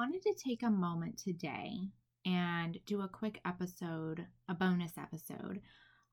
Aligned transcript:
wanted 0.00 0.22
to 0.22 0.32
take 0.32 0.62
a 0.62 0.70
moment 0.70 1.18
today 1.18 1.78
and 2.24 2.78
do 2.86 3.02
a 3.02 3.08
quick 3.08 3.38
episode, 3.44 4.24
a 4.48 4.54
bonus 4.54 4.92
episode 4.96 5.60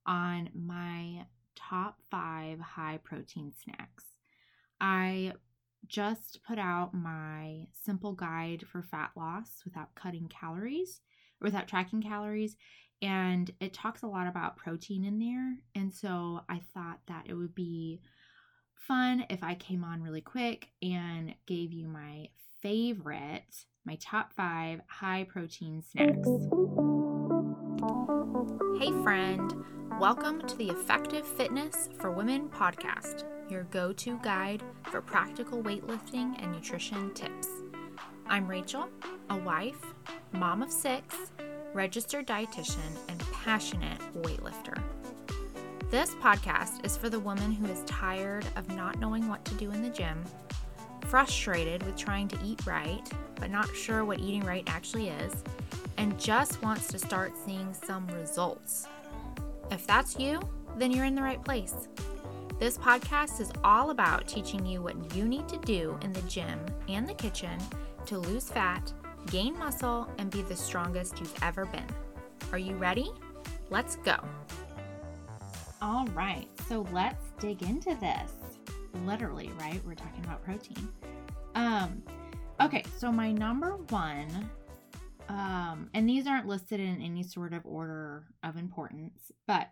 on 0.06 0.50
my 0.54 1.26
top 1.56 1.96
five 2.12 2.60
high 2.60 3.00
protein 3.02 3.54
snacks. 3.64 4.04
I 4.82 5.32
just 5.88 6.42
put 6.46 6.60
out 6.60 6.94
my 6.94 7.68
simple 7.86 8.12
guide 8.12 8.66
for 8.70 8.84
fat 8.84 9.12
loss 9.16 9.62
without 9.64 9.96
cutting 9.96 10.28
calories, 10.28 11.00
without 11.40 11.70
tracking 11.70 12.02
calories, 12.02 12.58
and 13.02 13.50
it 13.62 13.74
talks 13.74 14.02
a 14.02 14.08
lot 14.08 14.28
about 14.28 14.58
protein 14.58 15.06
in 15.06 15.18
there. 15.18 15.60
And 15.82 15.94
so 15.94 16.42
I 16.50 16.60
thought 16.74 17.00
that 17.08 17.28
it 17.30 17.36
would 17.36 17.56
be 17.56 18.02
fun 18.76 19.26
if 19.30 19.44
I 19.44 19.56
came 19.56 19.86
on 19.86 20.04
really 20.04 20.20
quick 20.20 20.68
and 20.82 21.34
gave 21.46 21.72
you 21.72 21.88
my 21.88 22.28
favorite, 22.62 23.66
my 23.88 23.96
top 24.02 24.34
five 24.34 24.82
high 24.88 25.26
protein 25.30 25.82
snacks. 25.82 26.28
Hey, 28.78 28.92
friend, 29.02 29.64
welcome 29.98 30.46
to 30.46 30.58
the 30.58 30.70
Effective 30.70 31.26
Fitness 31.26 31.88
for 31.98 32.12
Women 32.12 32.50
podcast, 32.50 33.24
your 33.50 33.64
go 33.64 33.94
to 33.94 34.20
guide 34.22 34.62
for 34.92 35.00
practical 35.00 35.64
weightlifting 35.64 36.36
and 36.44 36.52
nutrition 36.52 37.14
tips. 37.14 37.48
I'm 38.28 38.46
Rachel, 38.46 38.90
a 39.30 39.38
wife, 39.38 39.82
mom 40.34 40.64
of 40.64 40.72
six, 40.72 41.16
registered 41.74 42.28
dietitian, 42.28 42.98
and 43.08 43.24
passionate 43.32 44.02
weightlifter. 44.18 44.84
This 45.90 46.14
podcast 46.16 46.86
is 46.86 46.98
for 46.98 47.08
the 47.10 47.22
woman 47.22 47.54
who 47.54 47.66
is 47.68 47.86
tired 47.86 48.46
of 48.58 48.68
not 48.76 49.00
knowing 49.00 49.30
what 49.30 49.46
to 49.46 49.54
do 49.54 49.72
in 49.72 49.82
the 49.82 49.90
gym, 49.90 50.26
frustrated 51.06 51.84
with 51.84 51.96
trying 51.96 52.28
to 52.30 52.38
eat 52.44 52.66
right, 52.66 53.02
but 53.36 53.50
not 53.50 53.74
sure 53.76 54.06
what 54.06 54.20
eating 54.20 54.44
right 54.44 54.64
actually 54.68 55.10
is, 55.10 55.34
and 55.98 56.20
just 56.20 56.62
wants 56.62 56.88
to 56.88 57.00
start 57.00 57.34
seeing 57.46 57.74
some 57.74 58.08
results. 58.08 58.88
If 59.72 59.86
that's 59.88 60.18
you, 60.18 60.40
then 60.78 60.92
you're 60.92 61.06
in 61.06 61.16
the 61.16 61.22
right 61.22 61.44
place. 61.44 61.88
This 62.60 62.78
podcast 62.78 63.40
is 63.40 63.52
all 63.64 63.92
about 63.92 64.28
teaching 64.28 64.66
you 64.66 64.82
what 64.82 65.16
you 65.16 65.26
need 65.26 65.48
to 65.50 65.58
do 65.58 65.98
in 66.02 66.12
the 66.14 66.22
gym 66.24 66.60
and 66.88 67.08
the 67.08 67.14
kitchen 67.14 67.60
to 68.08 68.18
lose 68.18 68.50
fat, 68.50 68.92
gain 69.28 69.58
muscle, 69.60 70.10
and 70.18 70.32
be 70.32 70.42
the 70.42 70.56
strongest 70.56 71.20
you've 71.20 71.44
ever 71.44 71.66
been. 71.66 71.88
Are 72.52 72.58
you 72.58 72.76
ready? 72.76 73.12
Let's 73.70 73.98
go. 73.98 74.16
All 75.82 76.08
right, 76.08 76.48
so 76.68 76.88
let's 76.92 77.26
dig 77.40 77.62
into 77.62 77.94
this. 77.96 78.32
Literally, 79.06 79.52
right? 79.60 79.82
We're 79.86 79.96
talking 79.96 80.24
about 80.24 80.44
protein. 80.44 80.88
Um, 81.56 82.04
okay, 82.62 82.84
so 82.98 83.12
my 83.12 83.32
number 83.32 83.78
one, 83.90 84.50
um, 85.30 85.90
and 85.94 86.08
these 86.08 86.28
aren't 86.28 86.48
listed 86.48 86.80
in 86.80 87.02
any 87.02 87.24
sort 87.24 87.54
of 87.54 87.66
order 87.66 88.26
of 88.44 88.58
importance, 88.58 89.32
but 89.48 89.70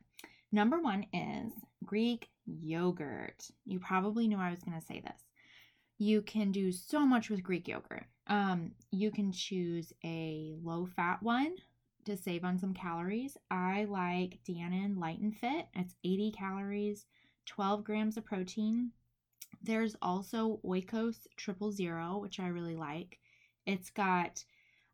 number 0.52 0.80
one 0.80 1.05
is 1.13 1.52
Greek 1.83 2.30
yogurt. 2.45 3.47
You 3.66 3.80
probably 3.80 4.27
knew 4.27 4.38
I 4.38 4.52
was 4.52 4.63
going 4.63 4.80
to 4.80 4.86
say 4.86 5.02
this. 5.02 5.21
You 5.97 6.21
can 6.21 6.52
do 6.52 6.71
so 6.71 7.05
much 7.05 7.30
with 7.30 7.43
Greek 7.43 7.67
yogurt. 7.67 8.05
Um, 8.27 8.71
you 8.91 9.11
can 9.11 9.31
choose 9.31 9.93
a 10.03 10.55
low 10.63 10.86
fat 10.86 11.21
one 11.21 11.55
to 12.05 12.17
save 12.17 12.43
on 12.43 12.59
some 12.59 12.73
calories. 12.73 13.38
I 13.49 13.86
like 13.86 14.39
Dannon 14.47 14.97
Light 14.97 15.19
and 15.19 15.36
Fit. 15.36 15.67
It's 15.75 15.95
80 16.03 16.33
calories, 16.38 17.05
12 17.45 17.83
grams 17.83 18.17
of 18.17 18.25
protein. 18.25 18.91
There's 19.61 19.95
also 20.02 20.59
Oikos 20.66 21.28
Triple 21.38 21.72
Zero, 21.72 22.17
which 22.17 22.39
I 22.39 22.48
really 22.48 22.75
like. 22.75 23.20
It's 23.66 23.89
got, 23.89 24.44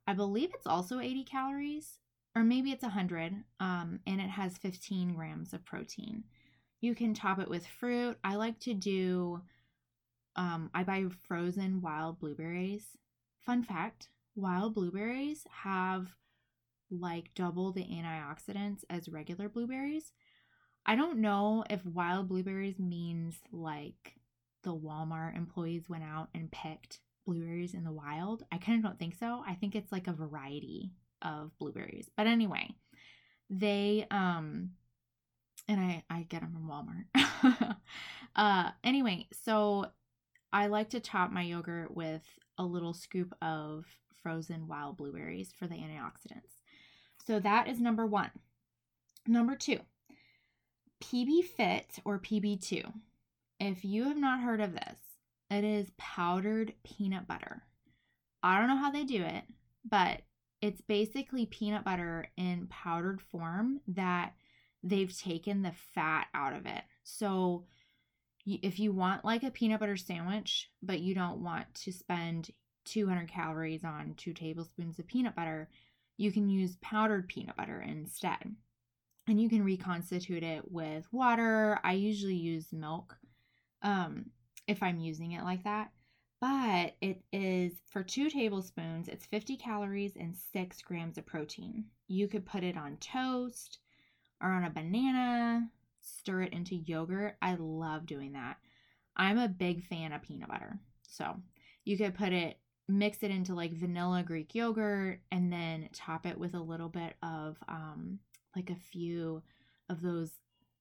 I 0.07 0.13
believe 0.13 0.51
it's 0.53 0.67
also 0.67 0.99
80 0.99 1.23
calories, 1.25 1.97
or 2.35 2.43
maybe 2.43 2.71
it's 2.71 2.83
100, 2.83 3.43
um, 3.59 3.99
and 4.07 4.21
it 4.21 4.29
has 4.29 4.57
15 4.57 5.13
grams 5.15 5.53
of 5.53 5.65
protein. 5.65 6.23
You 6.79 6.95
can 6.95 7.13
top 7.13 7.39
it 7.39 7.49
with 7.49 7.67
fruit. 7.67 8.17
I 8.23 8.35
like 8.35 8.59
to 8.61 8.73
do, 8.73 9.41
um, 10.35 10.69
I 10.73 10.83
buy 10.83 11.05
frozen 11.27 11.81
wild 11.81 12.19
blueberries. 12.19 12.97
Fun 13.45 13.63
fact 13.63 14.09
wild 14.35 14.73
blueberries 14.73 15.45
have 15.51 16.15
like 16.89 17.33
double 17.35 17.71
the 17.71 17.83
antioxidants 17.83 18.83
as 18.89 19.09
regular 19.09 19.49
blueberries. 19.49 20.11
I 20.85 20.95
don't 20.95 21.19
know 21.19 21.63
if 21.69 21.85
wild 21.85 22.27
blueberries 22.27 22.79
means 22.79 23.35
like 23.51 24.15
the 24.63 24.75
Walmart 24.75 25.35
employees 25.35 25.89
went 25.89 26.03
out 26.03 26.29
and 26.33 26.51
picked 26.51 26.99
blueberries 27.25 27.73
in 27.73 27.83
the 27.83 27.91
wild. 27.91 28.43
I 28.51 28.57
kind 28.57 28.77
of 28.77 28.83
don't 28.83 28.99
think 28.99 29.15
so. 29.15 29.43
I 29.47 29.55
think 29.55 29.75
it's 29.75 29.91
like 29.91 30.07
a 30.07 30.13
variety 30.13 30.91
of 31.21 31.51
blueberries. 31.59 32.09
But 32.15 32.27
anyway, 32.27 32.75
they 33.49 34.05
um 34.11 34.71
and 35.67 35.79
I 35.79 36.03
I 36.09 36.23
get 36.23 36.41
them 36.41 36.53
from 36.53 36.69
Walmart. 36.69 37.75
uh 38.35 38.71
anyway, 38.83 39.27
so 39.43 39.87
I 40.53 40.67
like 40.67 40.89
to 40.89 40.99
top 40.99 41.31
my 41.31 41.43
yogurt 41.43 41.95
with 41.95 42.23
a 42.57 42.63
little 42.63 42.93
scoop 42.93 43.35
of 43.41 43.85
frozen 44.21 44.67
wild 44.67 44.97
blueberries 44.97 45.51
for 45.57 45.67
the 45.67 45.75
antioxidants. 45.75 46.61
So 47.25 47.39
that 47.39 47.67
is 47.67 47.79
number 47.79 48.05
one. 48.05 48.31
Number 49.27 49.55
two, 49.55 49.79
PB 51.01 51.45
Fit 51.45 51.99
or 52.03 52.19
PB2. 52.19 52.91
If 53.63 53.85
you 53.85 54.05
have 54.05 54.17
not 54.17 54.39
heard 54.39 54.59
of 54.59 54.73
this, 54.73 54.97
it 55.51 55.63
is 55.63 55.91
powdered 55.99 56.73
peanut 56.83 57.27
butter. 57.27 57.61
I 58.41 58.57
don't 58.57 58.67
know 58.67 58.75
how 58.75 58.89
they 58.89 59.03
do 59.03 59.21
it, 59.21 59.43
but 59.87 60.23
it's 60.63 60.81
basically 60.81 61.45
peanut 61.45 61.83
butter 61.83 62.25
in 62.37 62.65
powdered 62.71 63.21
form 63.21 63.79
that 63.89 64.33
they've 64.81 65.15
taken 65.15 65.61
the 65.61 65.73
fat 65.93 66.25
out 66.33 66.55
of 66.55 66.65
it. 66.65 66.81
So 67.03 67.65
if 68.47 68.79
you 68.79 68.93
want 68.93 69.25
like 69.25 69.43
a 69.43 69.51
peanut 69.51 69.79
butter 69.79 69.95
sandwich, 69.95 70.71
but 70.81 71.01
you 71.01 71.13
don't 71.13 71.43
want 71.43 71.71
to 71.83 71.91
spend 71.91 72.49
200 72.85 73.27
calories 73.27 73.83
on 73.83 74.15
two 74.17 74.33
tablespoons 74.33 74.97
of 74.97 75.05
peanut 75.05 75.35
butter, 75.35 75.69
you 76.17 76.31
can 76.31 76.49
use 76.49 76.77
powdered 76.81 77.27
peanut 77.27 77.57
butter 77.57 77.79
instead. 77.79 78.55
And 79.27 79.39
you 79.39 79.49
can 79.49 79.63
reconstitute 79.63 80.41
it 80.41 80.71
with 80.71 81.05
water. 81.13 81.79
I 81.83 81.93
usually 81.93 82.33
use 82.33 82.73
milk 82.73 83.19
um, 83.81 84.25
if 84.67 84.81
I'm 84.83 84.99
using 84.99 85.33
it 85.33 85.43
like 85.43 85.63
that. 85.63 85.91
But 86.39 86.95
it 87.01 87.21
is 87.31 87.73
for 87.91 88.01
two 88.01 88.29
tablespoons, 88.29 89.07
it's 89.07 89.27
50 89.27 89.57
calories 89.57 90.15
and 90.15 90.35
six 90.35 90.81
grams 90.81 91.19
of 91.19 91.25
protein. 91.25 91.85
You 92.07 92.27
could 92.27 92.45
put 92.45 92.63
it 92.63 92.77
on 92.77 92.97
toast 92.97 93.77
or 94.41 94.49
on 94.49 94.63
a 94.63 94.71
banana, 94.71 95.69
stir 96.01 96.43
it 96.43 96.53
into 96.53 96.75
yogurt. 96.75 97.37
I 97.43 97.55
love 97.59 98.07
doing 98.07 98.33
that. 98.33 98.57
I'm 99.15 99.37
a 99.37 99.47
big 99.47 99.83
fan 99.83 100.13
of 100.13 100.23
peanut 100.23 100.49
butter. 100.49 100.79
So 101.03 101.35
you 101.85 101.97
could 101.97 102.15
put 102.15 102.33
it 102.33 102.57
mix 102.87 103.23
it 103.23 103.31
into 103.31 103.53
like 103.53 103.71
vanilla 103.71 104.23
Greek 104.23 104.53
yogurt 104.53 105.21
and 105.31 105.53
then 105.53 105.87
top 105.93 106.25
it 106.25 106.37
with 106.37 106.53
a 106.53 106.59
little 106.59 106.89
bit 106.89 107.13
of 107.23 107.57
um 107.67 108.19
like 108.55 108.69
a 108.69 108.75
few 108.75 109.41
of 109.89 110.01
those 110.01 110.31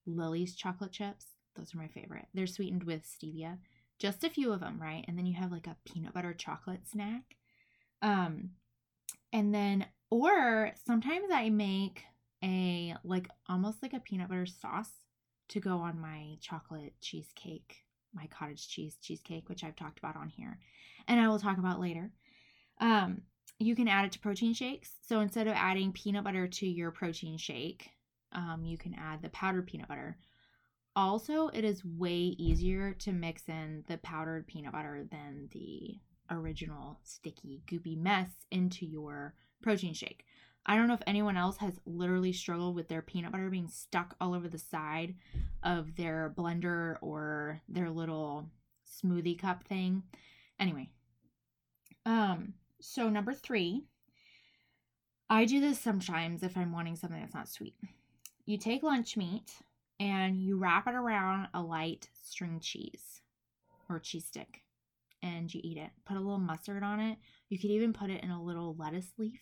Lily's 0.07 0.55
chocolate 0.57 0.93
chips. 0.93 1.27
Those 1.57 1.75
are 1.75 1.79
my 1.79 1.89
favorite. 1.89 2.27
They're 2.35 2.47
sweetened 2.47 2.85
with 2.85 3.07
stevia. 3.07 3.59
Just 3.99 4.25
a 4.25 4.31
few 4.31 4.53
of 4.53 4.61
them, 4.61 4.81
right? 4.81 5.05
And 5.07 5.19
then 5.19 5.27
you 5.27 5.35
have 5.35 5.53
like 5.53 5.67
a 5.67 5.77
peanut 5.85 6.15
butter 6.15 6.35
chocolate 6.35 6.87
snack. 6.91 7.37
Um 8.03 8.51
and 9.33 9.55
then 9.55 9.87
or 10.11 10.73
sometimes 10.87 11.29
I 11.33 11.51
make 11.51 12.03
a 12.43 12.97
like 13.05 13.29
almost 13.49 13.83
like 13.83 13.93
a 13.93 14.01
peanut 14.01 14.29
butter 14.29 14.47
sauce 14.47 14.91
to 15.51 15.61
go 15.61 15.79
on 15.79 16.01
my 16.01 16.37
chocolate 16.41 16.95
cheesecake, 17.01 17.85
my 18.15 18.27
cottage 18.27 18.69
cheese 18.69 18.97
cheesecake, 19.03 19.49
which 19.49 19.65
I've 19.65 19.77
talked 19.77 19.99
about 19.99 20.17
on 20.17 20.29
here 20.29 20.59
and 21.09 21.21
I 21.21 21.29
will 21.29 21.39
talk 21.39 21.59
about 21.59 21.81
later. 21.81 22.11
Um, 22.81 23.23
you 23.59 23.77
can 23.77 23.89
add 23.89 24.07
it 24.07 24.13
to 24.13 24.19
protein 24.19 24.55
shakes. 24.55 24.91
So 25.07 25.21
instead 25.21 25.47
of 25.47 25.55
adding 25.55 25.93
peanut 25.93 26.25
butter 26.25 26.49
to 26.49 26.67
your 26.67 26.91
protein 26.91 27.37
shake, 27.37 27.91
um, 28.33 28.63
you 28.65 28.79
can 28.79 28.95
add 28.95 29.23
the 29.23 29.29
powdered 29.31 29.67
peanut 29.67 29.89
butter. 29.89 30.17
Also, 30.97 31.49
it 31.49 31.65
is 31.65 31.85
way 31.85 32.17
easier 32.17 32.93
to 32.95 33.13
mix 33.13 33.49
in 33.49 33.85
the 33.87 33.99
powdered 33.99 34.47
peanut 34.47 34.73
butter 34.73 35.07
than 35.11 35.49
the 35.53 35.99
original 36.31 36.99
sticky, 37.05 37.63
goopy 37.67 37.97
mess 37.97 38.31
into 38.51 38.87
your 38.87 39.35
protein 39.63 39.95
shake. 39.95 40.25
I 40.67 40.77
don't 40.77 40.89
know 40.89 40.95
if 40.95 41.03
anyone 41.07 41.37
else 41.37 41.57
has 41.59 41.81
literally 41.87 42.33
struggled 42.33 42.75
with 42.75 42.89
their 42.89 43.03
peanut 43.03 43.33
butter 43.33 43.51
being 43.51 43.69
stuck 43.69 44.15
all 44.21 44.35
over 44.35 44.49
the 44.49 44.59
side 44.59 45.15
of 45.63 45.97
their 45.97 46.35
blender 46.37 46.97
or 47.01 47.63
their 47.69 47.91
little 47.91 48.51
smoothie 48.87 49.39
cup 49.39 49.65
thing. 49.65 50.03
Anyway, 50.59 50.91
um, 52.05 52.55
so 52.81 53.09
number 53.09 53.33
three, 53.33 53.85
I 55.29 55.45
do 55.45 55.61
this 55.61 55.79
sometimes 55.79 56.43
if 56.43 56.57
I'm 56.57 56.73
wanting 56.73 56.97
something 56.97 57.21
that's 57.21 57.35
not 57.35 57.49
sweet. 57.49 57.77
You 58.45 58.59
take 58.59 58.83
lunch 58.83 59.17
meat 59.17 59.53
and 60.01 60.43
you 60.43 60.57
wrap 60.57 60.89
it 60.89 60.95
around 60.95 61.49
a 61.55 61.63
light 61.63 62.09
string 62.25 62.59
cheese 62.61 63.21
or 63.89 64.01
cheese 64.01 64.25
stick. 64.27 64.63
and 65.23 65.53
you 65.53 65.61
eat 65.63 65.77
it. 65.77 65.91
Put 66.07 66.17
a 66.17 66.21
little 66.21 66.39
mustard 66.39 66.83
on 66.83 66.99
it. 66.99 67.19
You 67.51 67.59
could 67.59 67.71
even 67.71 67.93
put 67.93 68.09
it 68.09 68.23
in 68.25 68.31
a 68.31 68.43
little 68.43 68.75
lettuce 68.79 69.13
leaf, 69.19 69.41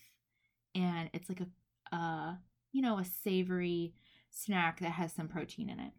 and 0.75 1.09
it's 1.13 1.29
like 1.29 1.39
a, 1.39 1.95
uh, 1.95 2.35
you 2.73 2.81
know, 2.81 2.99
a 2.99 3.05
savory 3.05 3.93
snack 4.29 4.81
that 4.81 4.91
has 4.91 5.13
some 5.13 5.29
protein 5.29 5.69
in 5.69 5.79
it. 5.79 5.93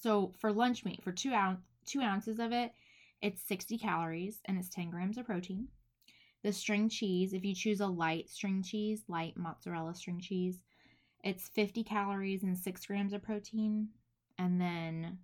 So 0.00 0.32
for 0.38 0.50
lunch 0.52 0.84
meat, 0.84 1.02
for 1.02 1.12
two 1.12 1.32
ounce 1.32 1.60
two 1.84 2.00
ounces 2.00 2.38
of 2.38 2.52
it, 2.52 2.72
it's 3.20 3.42
60 3.46 3.76
calories 3.78 4.40
and 4.46 4.58
it's 4.58 4.70
10 4.70 4.90
grams 4.90 5.18
of 5.18 5.26
protein. 5.26 5.68
The 6.42 6.52
string 6.52 6.88
cheese, 6.88 7.34
if 7.34 7.44
you 7.44 7.54
choose 7.54 7.80
a 7.80 7.86
light 7.86 8.30
string 8.30 8.62
cheese, 8.62 9.04
light 9.08 9.36
mozzarella 9.36 9.94
string 9.94 10.20
cheese, 10.20 10.62
it's 11.22 11.48
50 11.48 11.84
calories 11.84 12.42
and 12.42 12.56
6 12.56 12.86
grams 12.86 13.12
of 13.12 13.22
protein. 13.22 13.88
And 14.38 14.60
then 14.60 15.18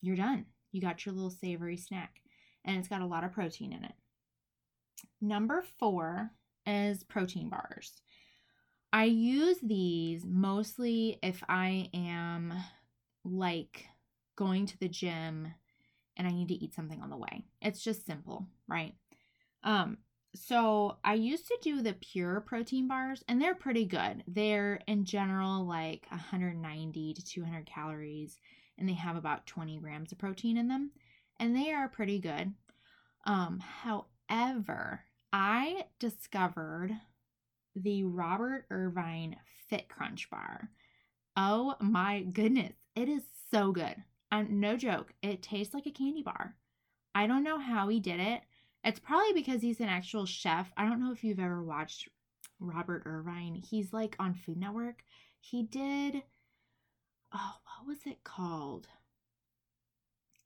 you're 0.00 0.16
done. 0.16 0.46
You 0.72 0.80
got 0.80 1.04
your 1.04 1.14
little 1.14 1.30
savory 1.30 1.76
snack. 1.76 2.20
And 2.64 2.76
it's 2.76 2.88
got 2.88 3.02
a 3.02 3.06
lot 3.06 3.24
of 3.24 3.32
protein 3.32 3.72
in 3.72 3.84
it. 3.84 3.94
Number 5.20 5.64
four 5.78 6.30
is 6.66 7.04
protein 7.04 7.48
bars. 7.48 8.00
I 8.92 9.04
use 9.04 9.58
these 9.62 10.24
mostly 10.26 11.18
if 11.22 11.42
I 11.48 11.88
am 11.94 12.52
like 13.24 13.86
going 14.36 14.66
to 14.66 14.78
the 14.78 14.88
gym 14.88 15.52
and 16.16 16.26
I 16.26 16.32
need 16.32 16.48
to 16.48 16.54
eat 16.54 16.74
something 16.74 17.00
on 17.00 17.10
the 17.10 17.16
way. 17.16 17.44
It's 17.62 17.82
just 17.82 18.04
simple, 18.04 18.46
right? 18.68 18.94
Um, 19.62 19.98
so 20.34 20.96
I 21.04 21.14
used 21.14 21.48
to 21.48 21.58
do 21.60 21.82
the 21.82 21.94
pure 21.94 22.40
protein 22.40 22.86
bars 22.86 23.24
and 23.28 23.40
they're 23.40 23.54
pretty 23.54 23.84
good. 23.84 24.22
They're 24.28 24.80
in 24.86 25.04
general 25.04 25.66
like 25.66 26.06
190 26.10 27.14
to 27.14 27.24
200 27.24 27.66
calories 27.66 28.38
and 28.78 28.88
they 28.88 28.94
have 28.94 29.16
about 29.16 29.46
20 29.46 29.78
grams 29.78 30.12
of 30.12 30.18
protein 30.18 30.56
in 30.56 30.68
them 30.68 30.92
and 31.38 31.54
they 31.54 31.72
are 31.72 31.88
pretty 31.88 32.20
good. 32.20 32.52
Um, 33.26 33.60
however, 33.60 35.00
I 35.32 35.84
discovered 35.98 36.92
the 37.74 38.04
Robert 38.04 38.66
Irvine 38.70 39.36
Fit 39.68 39.88
Crunch 39.88 40.30
bar. 40.30 40.70
Oh 41.36 41.74
my 41.80 42.22
goodness, 42.22 42.72
it 42.94 43.08
is 43.08 43.22
so 43.50 43.72
good. 43.72 43.96
And 44.32 44.60
no 44.60 44.76
joke, 44.76 45.12
it 45.22 45.42
tastes 45.42 45.74
like 45.74 45.86
a 45.86 45.90
candy 45.90 46.22
bar. 46.22 46.54
I 47.14 47.26
don't 47.26 47.42
know 47.42 47.58
how 47.58 47.88
he 47.88 47.98
did 47.98 48.20
it. 48.20 48.42
It's 48.84 49.00
probably 49.00 49.32
because 49.34 49.60
he's 49.60 49.80
an 49.80 49.88
actual 49.88 50.26
chef. 50.26 50.72
I 50.76 50.86
don't 50.86 51.00
know 51.00 51.12
if 51.12 51.22
you've 51.22 51.40
ever 51.40 51.62
watched 51.62 52.08
Robert 52.58 53.02
Irvine. 53.04 53.54
He's 53.54 53.92
like 53.92 54.16
on 54.18 54.34
Food 54.34 54.58
Network. 54.58 55.02
He 55.38 55.62
did, 55.62 56.22
oh, 57.32 57.54
what 57.64 57.86
was 57.86 57.98
it 58.06 58.24
called? 58.24 58.88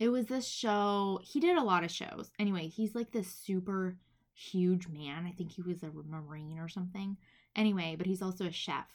It 0.01 0.09
was 0.09 0.27
this 0.27 0.49
show. 0.49 1.21
He 1.23 1.39
did 1.39 1.57
a 1.57 1.63
lot 1.63 1.85
of 1.85 1.91
shows. 1.91 2.31
Anyway, 2.39 2.67
he's 2.67 2.95
like 2.95 3.13
this 3.13 3.29
super 3.29 3.97
huge 4.35 4.89
man. 4.89 5.27
I 5.27 5.31
think 5.31 5.53
he 5.53 5.63
was 5.63 5.83
a 5.83 5.91
Marine 6.09 6.59
or 6.59 6.69
something. 6.69 7.17
Anyway, 7.55 7.95
but 7.97 8.07
he's 8.07 8.23
also 8.23 8.47
a 8.47 8.53
chef. 8.53 8.89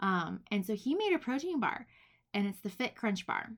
Um, 0.00 0.40
and 0.50 0.66
so 0.66 0.74
he 0.74 0.94
made 0.94 1.14
a 1.14 1.18
protein 1.18 1.60
bar 1.60 1.86
and 2.34 2.46
it's 2.46 2.60
the 2.60 2.68
Fit 2.68 2.94
Crunch 2.94 3.26
bar. 3.26 3.48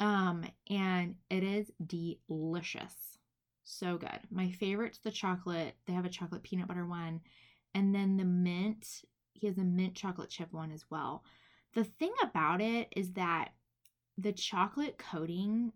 Um, 0.00 0.44
and 0.68 1.14
it 1.30 1.42
is 1.42 1.70
delicious. 1.86 3.13
So 3.64 3.96
good. 3.96 4.20
My 4.30 4.50
favorite's 4.50 4.98
the 4.98 5.10
chocolate. 5.10 5.74
They 5.86 5.92
have 5.92 6.04
a 6.04 6.10
chocolate 6.10 6.42
peanut 6.42 6.68
butter 6.68 6.86
one. 6.86 7.20
And 7.74 7.94
then 7.94 8.16
the 8.16 8.24
mint, 8.24 9.02
he 9.32 9.46
has 9.46 9.58
a 9.58 9.64
mint 9.64 9.94
chocolate 9.94 10.30
chip 10.30 10.52
one 10.52 10.70
as 10.70 10.84
well. 10.90 11.24
The 11.74 11.84
thing 11.84 12.12
about 12.22 12.60
it 12.60 12.88
is 12.94 13.12
that 13.14 13.50
the 14.16 14.32
chocolate 14.32 14.98
coating 14.98 15.72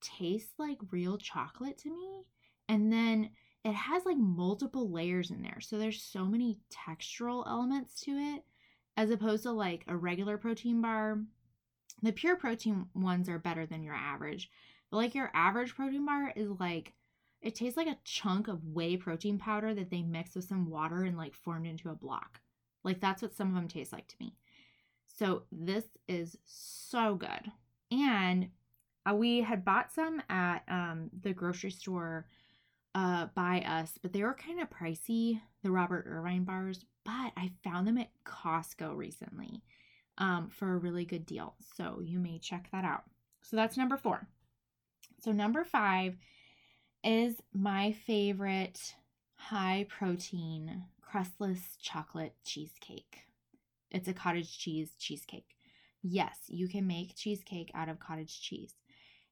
tastes 0.00 0.52
like 0.58 0.78
real 0.90 1.18
chocolate 1.18 1.78
to 1.78 1.90
me. 1.90 2.26
And 2.68 2.92
then 2.92 3.30
it 3.64 3.74
has 3.74 4.04
like 4.04 4.18
multiple 4.18 4.90
layers 4.90 5.30
in 5.30 5.42
there. 5.42 5.60
So 5.60 5.78
there's 5.78 6.02
so 6.02 6.24
many 6.24 6.58
textural 6.70 7.46
elements 7.48 8.00
to 8.02 8.12
it 8.12 8.44
as 8.96 9.10
opposed 9.10 9.44
to 9.44 9.52
like 9.52 9.84
a 9.88 9.96
regular 9.96 10.36
protein 10.36 10.80
bar 10.80 11.18
the 12.02 12.12
pure 12.12 12.36
protein 12.36 12.86
ones 12.94 13.28
are 13.28 13.38
better 13.38 13.64
than 13.64 13.82
your 13.82 13.94
average. 13.94 14.50
But 14.90 14.96
like 14.98 15.14
your 15.14 15.30
average 15.34 15.74
protein 15.74 16.04
bar 16.04 16.32
is 16.34 16.50
like 16.58 16.92
it 17.42 17.56
tastes 17.56 17.76
like 17.76 17.88
a 17.88 17.98
chunk 18.04 18.48
of 18.48 18.64
whey 18.64 18.96
protein 18.96 19.38
powder 19.38 19.74
that 19.74 19.90
they 19.90 20.02
mixed 20.02 20.36
with 20.36 20.44
some 20.44 20.70
water 20.70 21.02
and 21.02 21.16
like 21.16 21.34
formed 21.34 21.66
into 21.66 21.90
a 21.90 21.94
block. 21.94 22.40
Like 22.84 23.00
that's 23.00 23.20
what 23.20 23.34
some 23.34 23.48
of 23.48 23.54
them 23.54 23.68
taste 23.68 23.92
like 23.92 24.06
to 24.08 24.16
me. 24.20 24.36
So 25.18 25.42
this 25.50 25.84
is 26.08 26.38
so 26.44 27.16
good. 27.16 27.50
And 27.90 28.48
uh, 29.08 29.14
we 29.14 29.42
had 29.42 29.64
bought 29.64 29.92
some 29.92 30.22
at 30.28 30.60
um, 30.68 31.10
the 31.22 31.32
grocery 31.32 31.70
store 31.70 32.26
uh, 32.94 33.26
by 33.34 33.60
us, 33.60 33.92
but 34.00 34.12
they 34.12 34.22
were 34.22 34.34
kind 34.34 34.60
of 34.60 34.70
pricey, 34.70 35.40
the 35.62 35.70
Robert 35.70 36.06
Irvine 36.08 36.44
bars. 36.44 36.84
But 37.04 37.32
I 37.36 37.50
found 37.64 37.86
them 37.86 37.98
at 37.98 38.10
Costco 38.24 38.96
recently 38.96 39.62
um, 40.18 40.48
for 40.48 40.72
a 40.72 40.78
really 40.78 41.04
good 41.04 41.26
deal. 41.26 41.54
So 41.76 42.00
you 42.02 42.20
may 42.20 42.38
check 42.38 42.68
that 42.70 42.84
out. 42.84 43.02
So 43.42 43.56
that's 43.56 43.76
number 43.76 43.96
four. 43.96 44.28
So 45.20 45.32
number 45.32 45.64
five 45.64 46.16
is 47.04 47.42
my 47.52 47.92
favorite 47.92 48.94
high 49.34 49.86
protein 49.88 50.84
crustless 51.00 51.76
chocolate 51.80 52.34
cheesecake. 52.44 53.20
It's 53.90 54.08
a 54.08 54.14
cottage 54.14 54.58
cheese 54.58 54.92
cheesecake. 54.98 55.56
Yes, 56.02 56.38
you 56.48 56.68
can 56.68 56.86
make 56.86 57.16
cheesecake 57.16 57.70
out 57.74 57.88
of 57.88 58.00
cottage 58.00 58.40
cheese. 58.40 58.74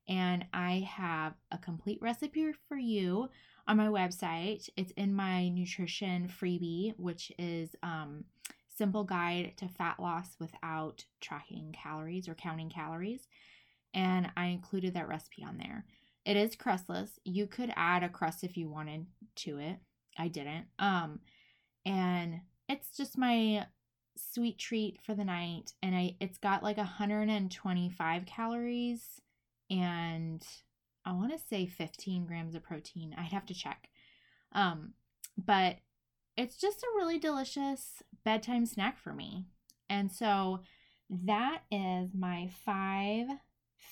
And 0.09 0.45
I 0.53 0.87
have 0.91 1.35
a 1.53 1.59
complete 1.59 1.99
recipe 2.03 2.53
for 2.69 2.77
you 2.77 3.29
on 3.67 3.77
my 3.77 3.87
website. 3.87 4.69
It's 4.77 4.93
in 4.93 5.15
my 5.15 5.49
nutrition 5.49 6.29
freebie, 6.29 6.95
which 6.99 7.33
is 7.39 7.71
um, 7.83 8.25
simple 8.77 9.05
guide 9.05 9.53
to 9.59 9.69
fat 9.69 10.01
loss 10.01 10.37
without 10.39 11.05
tracking 11.21 11.73
calories 11.73 12.29
or 12.29 12.35
counting 12.35 12.71
calories. 12.71 13.29
And 13.95 14.31
I 14.37 14.47
included 14.47 14.95
that 14.95 15.09
recipe 15.09 15.45
on 15.45 15.59
there. 15.59 15.85
It 16.31 16.37
is 16.37 16.55
crustless. 16.55 17.19
You 17.25 17.49
could 17.49 17.73
add 17.75 18.05
a 18.05 18.09
crust 18.09 18.45
if 18.45 18.57
you 18.57 18.69
wanted 18.71 19.07
to 19.35 19.59
it. 19.59 19.79
I 20.17 20.29
didn't. 20.29 20.67
Um 20.79 21.19
and 21.85 22.43
it's 22.69 22.97
just 22.97 23.19
my 23.19 23.67
sweet 24.17 24.57
treat 24.57 25.01
for 25.03 25.13
the 25.13 25.25
night 25.25 25.73
and 25.83 25.93
I 25.97 26.15
it's 26.21 26.39
got 26.39 26.63
like 26.63 26.77
125 26.77 28.27
calories 28.27 29.21
and 29.71 30.47
I 31.05 31.15
want 31.15 31.33
to 31.33 31.45
say 31.49 31.67
15 31.67 32.27
grams 32.27 32.55
of 32.55 32.63
protein. 32.63 33.13
I'd 33.19 33.33
have 33.33 33.47
to 33.47 33.55
check. 33.55 33.89
Um 34.53 34.93
but 35.37 35.79
it's 36.37 36.59
just 36.59 36.85
a 36.85 36.97
really 36.97 37.19
delicious 37.19 38.05
bedtime 38.25 38.67
snack 38.67 39.01
for 39.01 39.13
me. 39.13 39.47
And 39.89 40.13
so 40.13 40.61
that 41.09 41.63
is 41.73 42.11
my 42.15 42.51
five 42.65 43.27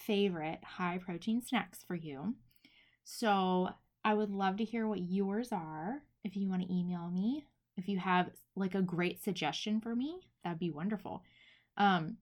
favorite 0.08 0.58
high 0.64 0.98
protein 0.98 1.40
snacks 1.40 1.84
for 1.86 1.94
you. 1.94 2.34
So 3.04 3.68
I 4.04 4.14
would 4.14 4.30
love 4.30 4.56
to 4.56 4.64
hear 4.64 4.88
what 4.88 4.98
yours 5.00 5.52
are. 5.52 6.02
If 6.24 6.36
you 6.36 6.48
want 6.48 6.62
to 6.62 6.74
email 6.74 7.08
me, 7.10 7.46
if 7.76 7.88
you 7.88 7.98
have 7.98 8.30
like 8.56 8.74
a 8.74 8.82
great 8.82 9.22
suggestion 9.22 9.80
for 9.80 9.94
me, 9.94 10.18
that'd 10.42 10.58
be 10.58 10.72
wonderful. 10.72 11.22
Um, 11.76 12.16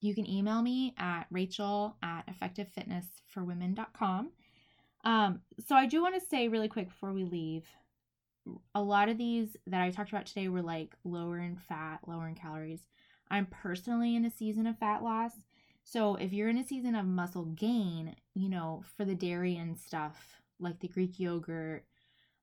you 0.00 0.14
can 0.14 0.30
email 0.30 0.62
me 0.62 0.94
at 0.96 1.26
rachel 1.30 1.96
at 2.02 2.26
effectivefitnessforwomen.com. 2.28 4.30
Um, 5.04 5.40
so 5.66 5.74
I 5.74 5.86
do 5.86 6.00
want 6.00 6.14
to 6.14 6.26
say 6.26 6.46
really 6.48 6.68
quick 6.68 6.88
before 6.88 7.12
we 7.12 7.24
leave 7.24 7.66
a 8.74 8.82
lot 8.82 9.08
of 9.08 9.18
these 9.18 9.56
that 9.66 9.82
I 9.82 9.90
talked 9.90 10.10
about 10.10 10.26
today 10.26 10.48
were 10.48 10.62
like 10.62 10.94
lower 11.04 11.38
in 11.38 11.56
fat, 11.56 12.00
lower 12.06 12.28
in 12.28 12.34
calories. 12.34 12.86
I'm 13.30 13.46
personally 13.46 14.16
in 14.16 14.24
a 14.24 14.30
season 14.30 14.66
of 14.66 14.78
fat 14.78 15.02
loss. 15.02 15.32
So 15.84 16.14
if 16.16 16.32
you're 16.32 16.48
in 16.48 16.58
a 16.58 16.66
season 16.66 16.94
of 16.94 17.06
muscle 17.06 17.46
gain, 17.46 18.16
you 18.34 18.48
know, 18.48 18.82
for 18.96 19.04
the 19.04 19.14
dairy 19.14 19.56
and 19.56 19.78
stuff, 19.78 20.40
like 20.58 20.80
the 20.80 20.88
Greek 20.88 21.18
yogurt, 21.18 21.84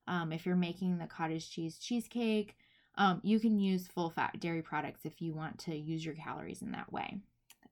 um, 0.06 0.32
if 0.32 0.44
you're 0.44 0.56
making 0.56 0.98
the 0.98 1.06
cottage 1.06 1.50
cheese 1.50 1.78
cheesecake, 1.78 2.56
um, 2.96 3.20
you 3.22 3.40
can 3.40 3.58
use 3.58 3.86
full 3.86 4.10
fat 4.10 4.38
dairy 4.40 4.62
products 4.62 5.00
if 5.04 5.22
you 5.22 5.32
want 5.32 5.58
to 5.60 5.76
use 5.76 6.04
your 6.04 6.14
calories 6.14 6.62
in 6.62 6.72
that 6.72 6.92
way. 6.92 7.18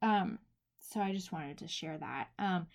Um, 0.01 0.39
so 0.81 1.01
I 1.01 1.13
just 1.13 1.33
wanted 1.33 1.59
to 1.59 1.69
share 1.69 1.99
that. 1.99 2.29
Um, 2.39 2.67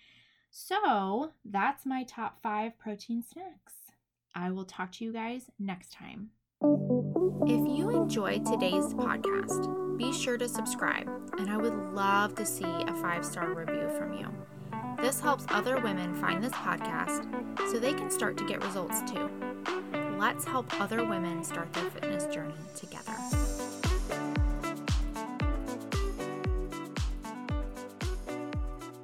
so 0.50 1.32
that's 1.44 1.84
my 1.84 2.04
top 2.04 2.40
five 2.42 2.78
protein 2.78 3.22
snacks. 3.22 3.74
I 4.34 4.50
will 4.50 4.64
talk 4.64 4.92
to 4.92 5.04
you 5.04 5.12
guys 5.12 5.50
next 5.58 5.92
time. 5.92 6.30
If 6.64 7.76
you 7.76 7.90
enjoyed 7.90 8.46
today's 8.46 8.94
podcast, 8.94 9.98
be 9.98 10.14
sure 10.14 10.38
to 10.38 10.48
subscribe, 10.48 11.10
and 11.36 11.50
I 11.50 11.58
would 11.58 11.74
love 11.92 12.34
to 12.36 12.46
see 12.46 12.64
a 12.64 12.94
five 13.02 13.22
star 13.22 13.52
review 13.52 13.90
from 13.98 14.14
you. 14.14 14.28
This 15.02 15.20
helps 15.20 15.44
other 15.50 15.78
women 15.78 16.14
find 16.14 16.42
this 16.42 16.54
podcast 16.54 17.26
so 17.70 17.78
they 17.78 17.92
can 17.92 18.10
start 18.10 18.38
to 18.38 18.46
get 18.46 18.64
results 18.64 19.02
too. 19.12 19.30
Let's 20.18 20.46
help 20.46 20.80
other 20.80 21.04
women 21.04 21.44
start 21.44 21.70
their 21.74 21.90
fitness 21.90 22.34
journey 22.34 22.54
together. 22.74 23.13